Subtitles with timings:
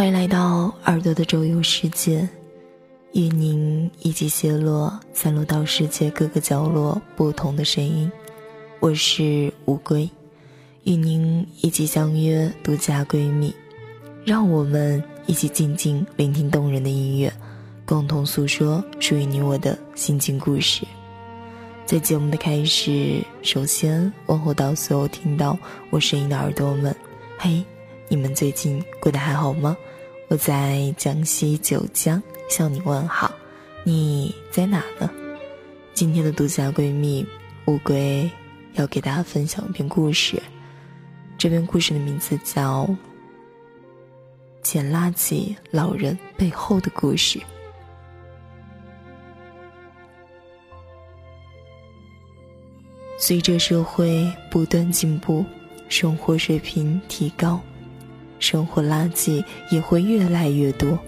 [0.00, 2.26] 欢迎来到耳朵的周游世界，
[3.12, 8.10] 与您一起邂逅散落到世界各个角落不同的声音。
[8.78, 10.08] 我是乌龟，
[10.84, 13.54] 与您一起相约独家闺蜜，
[14.24, 17.30] 让我们一起静静聆听动人的音乐，
[17.84, 20.86] 共同诉说属于你我的心情故事。
[21.84, 25.58] 在节目的开始，首先问候到所有听到
[25.90, 26.96] 我声音的耳朵们，
[27.36, 27.62] 嘿。
[28.12, 29.76] 你们最近过得还好吗？
[30.26, 33.32] 我在江西九江向你问好，
[33.84, 35.08] 你在哪呢？
[35.94, 37.24] 今天的独家闺蜜
[37.66, 38.28] 乌龟
[38.72, 40.42] 要给大家分享一篇故事，
[41.38, 42.84] 这篇故事的名字叫
[44.60, 47.38] 《捡垃圾老人背后的故事》。
[53.16, 55.44] 随着社会不断进步，
[55.88, 57.60] 生活水平提高。
[58.40, 60.98] 生活垃圾也会越来越多，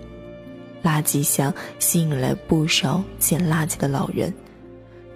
[0.84, 4.32] 垃圾箱吸引来不少捡垃圾的老人。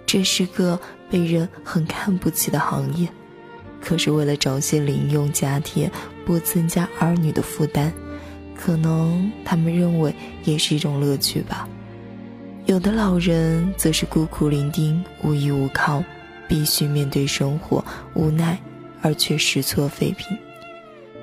[0.05, 3.07] 这是个被人很看不起的行业，
[3.81, 5.89] 可是为了找些零用家贴，
[6.25, 7.91] 不增加儿女的负担，
[8.55, 11.67] 可能他们认为也是一种乐趣吧。
[12.65, 16.03] 有的老人则是孤苦伶仃、无依无靠，
[16.47, 17.83] 必须面对生活，
[18.13, 18.57] 无奈
[19.01, 20.37] 而却拾错废品。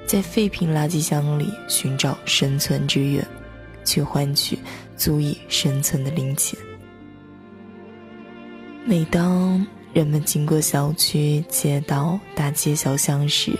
[0.07, 3.27] 在废品垃圾箱里寻找生存之源，
[3.85, 4.59] 去换取
[4.97, 6.59] 足以生存的零钱。
[8.85, 13.59] 每当人们经过小区、街道、大街小巷时，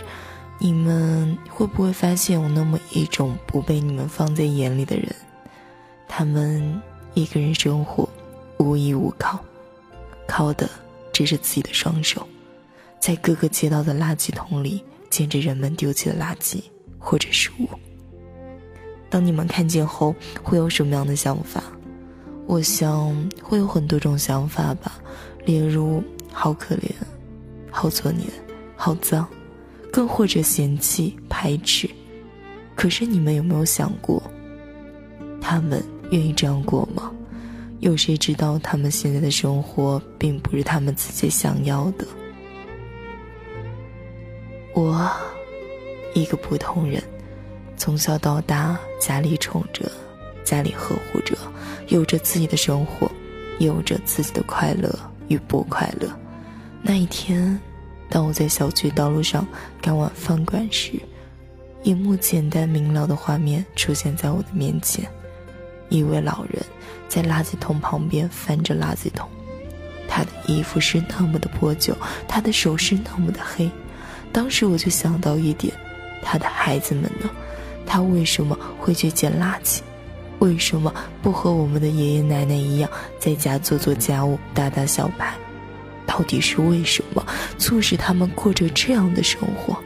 [0.59, 5.15] 你们会不会发现有那么一种不被你们放在眼里的人？
[6.07, 6.81] 他们
[7.15, 8.09] 一个人生活，
[8.59, 9.41] 无依无靠，
[10.29, 10.69] 靠的
[11.11, 12.25] 只是自己的双手，
[13.01, 14.85] 在各个街道的垃圾桶里。
[15.15, 16.57] 捡着人们丢弃的垃圾
[16.99, 17.69] 或者食物，
[19.09, 20.13] 当你们看见后
[20.43, 21.63] 会有什么样的想法？
[22.49, 25.01] 我想会有很多种想法吧，
[25.45, 26.03] 例如
[26.33, 26.91] 好可怜、
[27.71, 28.27] 好作孽、
[28.75, 29.25] 好脏，
[29.93, 31.89] 更或者嫌弃、排斥。
[32.75, 34.21] 可是你们有没有想过，
[35.41, 35.81] 他们
[36.11, 37.13] 愿意这样过吗？
[37.79, 42.05] 有谁知道他们现在的生活并不是他们自己想要的？
[44.75, 45.09] 我，
[46.15, 47.01] 一个普通人，
[47.77, 49.89] 从小到大，家里宠着，
[50.45, 51.37] 家里呵护着，
[51.89, 53.09] 有着自己的生活，
[53.61, 54.93] 有着自己的快乐
[55.29, 56.11] 与不快乐。
[56.83, 57.57] 那一天，
[58.11, 59.47] 当我在小区道路上
[59.81, 61.01] 赶往饭馆时，
[61.85, 65.09] 一幕简单明了的画面出现在我的面前：
[65.89, 66.61] 一位老人
[67.09, 69.29] 在垃圾桶旁边翻着垃圾桶，
[70.09, 71.97] 他的衣服是那么的破旧，
[72.27, 73.71] 他的手是那么的黑。
[74.35, 75.73] 当时我就想到一点，
[76.21, 77.31] 他的孩子们呢？
[77.87, 79.79] 他为什么会去捡垃圾？
[80.41, 82.91] 为什么不和我们的爷爷奶奶一样，
[83.21, 85.33] 在家做做家务、打打小牌？
[86.05, 87.25] 到底是为什么
[87.59, 89.79] 促使他们过着这样的生活？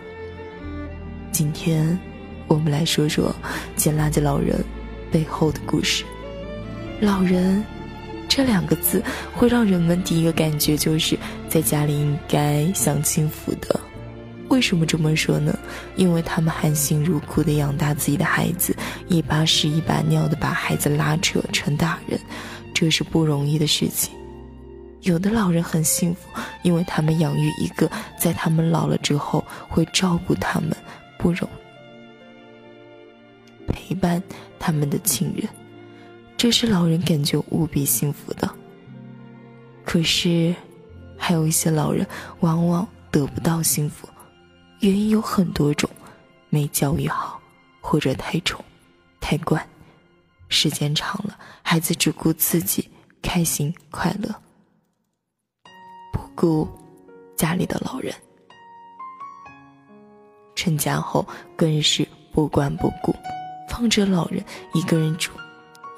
[1.31, 1.99] 今天，
[2.47, 3.31] 我们来说说
[3.77, 4.65] 捡垃圾老人
[5.13, 6.05] 背后的故事。
[7.01, 7.63] 老人
[8.27, 9.03] 这两个字，
[9.35, 11.19] 会让人们第一个感觉就是
[11.51, 13.78] 在家里应该享清福的。
[14.49, 15.57] 为什么这么说呢？
[15.97, 18.75] 因为他们含辛茹苦的养大自己的孩子，
[19.07, 22.19] 一把屎一把尿的把孩子拉扯成大人，
[22.73, 24.15] 这是不容易的事情。
[25.03, 26.29] 有的老人很幸福，
[26.63, 30.75] 因为他们养育一个在他们老了之后会照顾他们、
[31.19, 31.49] 不容
[33.67, 34.23] 陪伴
[34.59, 35.47] 他们的亲人，
[36.37, 38.51] 这是老人感觉无比幸福的。
[39.85, 40.55] 可是，
[41.17, 42.07] 还有一些老人
[42.41, 44.09] 往往得不到幸福。
[44.81, 45.91] 原因有很多种，
[46.51, 47.41] 没教育好，
[47.81, 48.65] 或者太宠、
[49.21, 49.67] 太惯，
[50.49, 52.89] 时间长了，孩子只顾自己
[53.21, 54.33] 开心快乐，
[56.13, 56.69] 不顾
[57.37, 58.15] 家里的老人。
[60.55, 63.15] 成家后更是不管不顾，
[63.69, 65.33] 放着老人一个人住，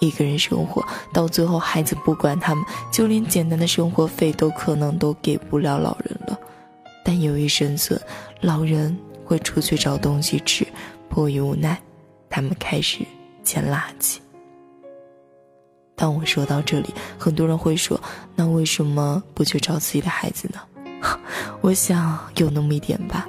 [0.01, 6.20] 一个人生活，到最后孩子不管他们，就连简单的生活费都可能都给不了老人。
[7.23, 8.01] 由于生存，
[8.41, 10.67] 老人会出去找东西吃，
[11.09, 11.81] 迫于无奈，
[12.29, 13.05] 他们开始
[13.43, 14.19] 捡垃圾。
[15.95, 18.01] 当我说到这里，很多人会说
[18.35, 20.61] ：“那为什么不去找自己的孩子呢？”
[21.61, 23.29] 我想有那么一点吧。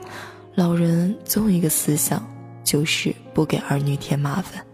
[0.55, 2.25] 老人总有一个思想，
[2.63, 4.65] 就是不给儿女添麻烦。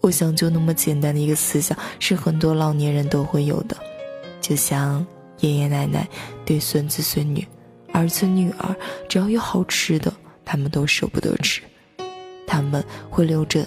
[0.00, 3.76] 我想就那么简单的一个思想，是很多老年人都会有的，
[4.40, 5.06] 就像
[5.40, 6.08] 爷爷奶奶
[6.44, 7.46] 对孙子孙女。
[7.96, 8.76] 儿子女儿
[9.08, 10.12] 只要有好吃的，
[10.44, 11.62] 他们都舍不得吃，
[12.46, 13.64] 他们会留着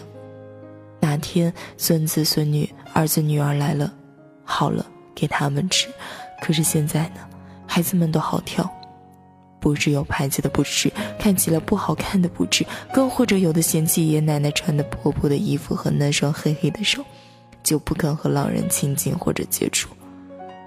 [1.00, 3.92] 哪天孙子孙女、儿子女儿来了，
[4.44, 4.86] 好了
[5.16, 5.88] 给他们吃。
[6.44, 7.22] 可是现在呢，
[7.66, 8.70] 孩子们都好挑，
[9.60, 17.04] 不是有牌子的不吃，看起来不好看的不吃，更或者有的嫌弃爷爷奶奶穿的破破的衣服和那双黑黑的手，
[17.64, 19.90] 就不肯和老人亲近或者接触。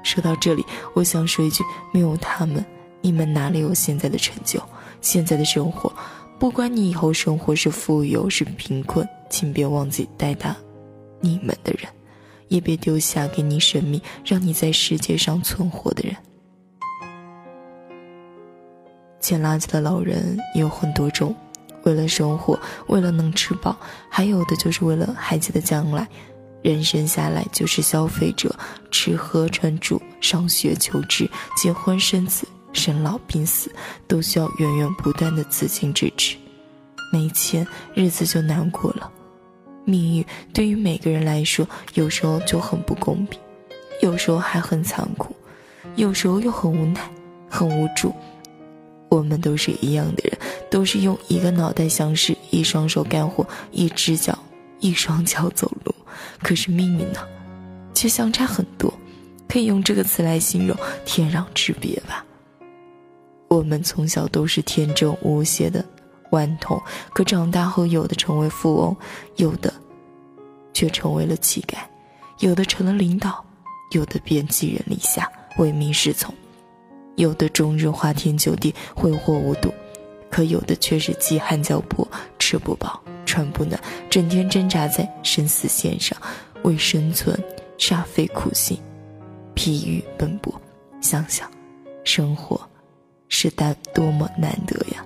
[0.03, 1.63] 说到这里，我想说一句：
[1.93, 2.65] 没有他们，
[3.03, 4.63] 你们哪里有现在的成就？
[5.01, 5.93] 现在的生活，
[6.39, 10.57] 不管你以后生活是富有是贫困，请别忘记带他
[11.21, 11.91] 你们的人，
[12.47, 16.17] 也别丢下给你生命，让你在世界上存活的人。
[19.19, 21.35] 捡垃圾的老人有很多种，
[21.83, 23.77] 为了生活，为了能吃饱，
[24.09, 26.07] 还有的就是为了孩子的将来。
[26.63, 28.55] 人生下来就是消费者，
[28.93, 33.71] 吃喝穿住、上学求职、结婚生子、生老病死，
[34.07, 36.37] 都需要源源不断的资金支持。
[37.13, 39.11] 没钱，日子就难过了。
[39.85, 40.25] 命运
[40.55, 43.39] 对于每个人来说，有时候就很不公平，
[44.01, 45.35] 有时候还很残酷，
[45.97, 47.01] 有时候又很无奈、
[47.51, 48.15] 很无助。
[49.09, 50.39] 我们都是一样的人，
[50.71, 54.39] 都是用一个脑袋想事，一双手干活，一只脚、
[54.81, 55.95] 一双脚走路。
[56.43, 57.21] 可是命运呢，
[57.93, 58.93] 却相差很多，
[59.47, 60.75] 可以用这个词来形容
[61.05, 62.25] 天壤之别吧。
[63.53, 65.85] 我们从小都是天真无邪的
[66.31, 66.81] 顽童，
[67.13, 68.97] 可长大后，有的成为富翁，
[69.37, 69.71] 有的
[70.73, 71.77] 却成为了乞丐，
[72.39, 73.45] 有的成了领导，
[73.91, 76.35] 有的便寄人篱下，唯命是从，
[77.17, 79.71] 有的终日花天酒地，挥霍无度，
[80.31, 82.09] 可有的却是饥寒交迫，
[82.39, 82.99] 吃不饱。
[83.27, 83.79] 穿不暖，
[84.11, 86.19] 整天挣扎在生死线上，
[86.65, 87.39] 为生存
[87.79, 88.79] 煞费苦心，
[89.55, 90.59] 疲于奔波。
[91.03, 91.51] 想想，
[92.03, 92.59] 生活
[93.35, 95.05] 是但多么难得呀！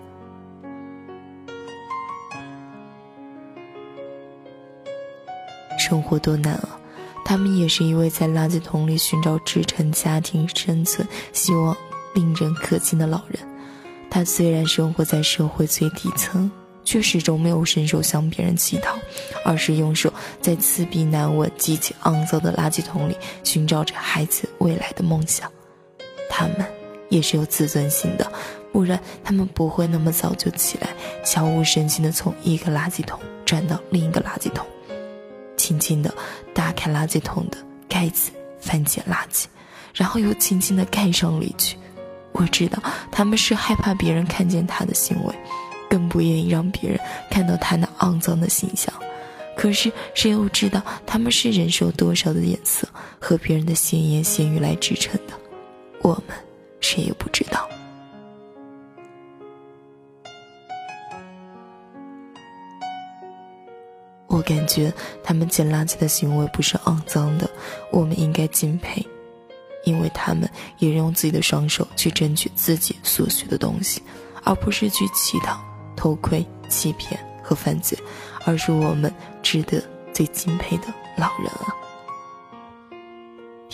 [5.78, 6.78] 生活多难啊！
[7.24, 11.74] 他们也是一位在垃圾桶里寻找支撑家庭生存、希望
[12.14, 13.38] 令人可敬的老人。
[14.10, 16.50] 他虽然生活在社会最底层。
[16.86, 18.96] 却始终没有伸手向别人乞讨，
[19.44, 25.50] 而是用手在刺鼻难闻、极其肮脏的垃圾桶里寻找着孩子未来的梦想。
[26.30, 26.64] 他们
[27.08, 28.30] 也是有自尊心的，
[28.72, 30.88] 不然他们不会那么早就起来，
[31.24, 34.66] 悄无声息地从一个垃圾桶转到另一个垃圾桶，
[35.56, 36.12] 轻轻地
[36.54, 37.58] 打开垃圾桶的
[37.88, 38.30] 盖子，
[38.60, 39.44] 翻捡垃圾，
[39.94, 41.76] 然后又轻轻地盖上离去。
[42.32, 45.34] 我知道他们是害怕别人看见他的行为。
[45.88, 46.98] 更不愿意让别人
[47.30, 48.92] 看到他那肮脏的形象，
[49.56, 52.88] 可是谁又知道他们是忍受多少的眼色
[53.20, 55.32] 和别人的闲言闲语来支撑的？
[56.02, 56.36] 我们
[56.86, 57.68] 谁也不知道。
[64.28, 64.92] 我感觉
[65.24, 67.50] 他们捡垃圾的行为不是肮脏的，
[67.90, 69.04] 我们应该敬佩，
[69.84, 70.48] 因为他们
[70.78, 74.00] 也用自己的双手去争取自己所需的东西，
[74.44, 75.58] 而不是去乞讨。
[75.96, 77.98] 偷窥、欺骗和犯罪，
[78.44, 79.12] 而是我们
[79.42, 79.82] 值得
[80.12, 80.84] 最敬佩的
[81.16, 81.85] 老人啊！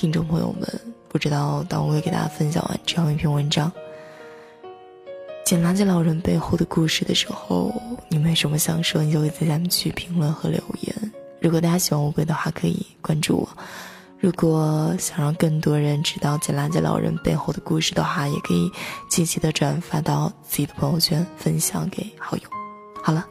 [0.02, 0.68] 听众朋友们，
[1.08, 3.70] 不知道当我给大家分享完这样一篇文章
[5.44, 7.72] 《捡垃圾老人背后的故事》的时候，
[8.08, 9.00] 你们有什么想说？
[9.00, 11.12] 你就会在下面去评论和留言。
[11.40, 13.48] 如果大家喜欢乌龟的话，可以关注我。
[14.18, 18.68] 如果想让更多人知道捡垃圾老人背后的故事的话，也可以
[19.08, 22.42] 积极的转发到自己的朋友圈，分享给好友。
[23.00, 23.24] 好了，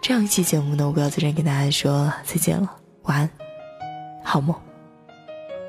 [0.00, 2.70] 这样一期节目呢，我要在这跟大家说再见了，
[3.02, 3.30] 晚安，
[4.22, 4.54] 好梦，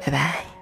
[0.06, 0.53] 拜拜。